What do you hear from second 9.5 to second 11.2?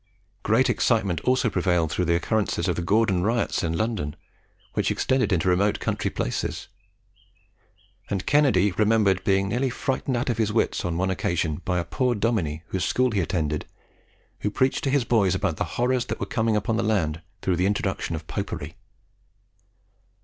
frightened out of his wits on one